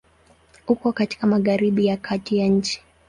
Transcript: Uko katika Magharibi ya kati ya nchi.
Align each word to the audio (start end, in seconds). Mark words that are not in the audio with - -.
Uko 0.67 0.91
katika 0.91 1.27
Magharibi 1.27 1.85
ya 1.85 1.97
kati 1.97 2.37
ya 2.37 2.47
nchi. 2.47 2.81